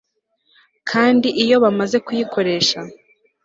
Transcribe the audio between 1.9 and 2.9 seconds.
kuyikoresha